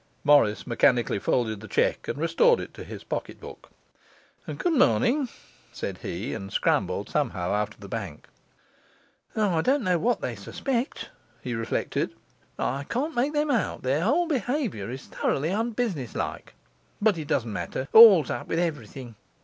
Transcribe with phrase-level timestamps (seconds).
[0.23, 3.69] Morris mechanically folded the cheque and restored it to his pocket book.
[4.47, 5.29] 'Good morning,'
[5.71, 8.27] said he, and scrambled somehow out of the bank.
[9.35, 11.09] 'I don't know what they suspect,'
[11.39, 12.15] he reflected;
[12.57, 16.55] 'I can't make them out, their whole behaviour is thoroughly unbusinesslike.
[16.99, 19.13] But it doesn't matter; all's up with everything.